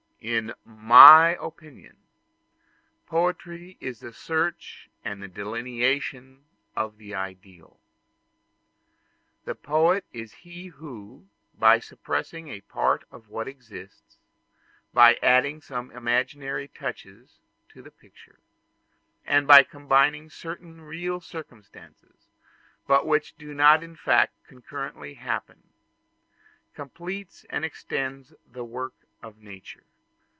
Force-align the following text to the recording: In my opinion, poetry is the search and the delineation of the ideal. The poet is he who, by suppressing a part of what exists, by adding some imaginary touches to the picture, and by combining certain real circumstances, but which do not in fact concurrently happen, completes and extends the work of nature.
In 0.23 0.53
my 0.63 1.29
opinion, 1.43 1.97
poetry 3.07 3.75
is 3.79 4.01
the 4.01 4.13
search 4.13 4.87
and 5.03 5.19
the 5.19 5.27
delineation 5.27 6.45
of 6.75 6.97
the 6.99 7.15
ideal. 7.15 7.79
The 9.45 9.55
poet 9.55 10.05
is 10.13 10.31
he 10.33 10.67
who, 10.67 11.25
by 11.55 11.79
suppressing 11.79 12.49
a 12.49 12.61
part 12.61 13.03
of 13.09 13.29
what 13.29 13.47
exists, 13.47 14.17
by 14.93 15.15
adding 15.23 15.59
some 15.59 15.89
imaginary 15.89 16.67
touches 16.67 17.39
to 17.69 17.81
the 17.81 17.89
picture, 17.89 18.37
and 19.25 19.47
by 19.47 19.63
combining 19.63 20.29
certain 20.29 20.81
real 20.81 21.19
circumstances, 21.19 22.27
but 22.85 23.07
which 23.07 23.35
do 23.37 23.55
not 23.55 23.81
in 23.83 23.95
fact 23.95 24.33
concurrently 24.47 25.15
happen, 25.15 25.63
completes 26.75 27.43
and 27.49 27.65
extends 27.65 28.35
the 28.45 28.63
work 28.63 28.93
of 29.23 29.39
nature. 29.39 29.85